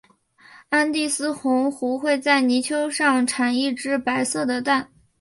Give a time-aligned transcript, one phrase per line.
[0.69, 4.89] 安第斯红鹳会在泥丘上产一只白色的蛋。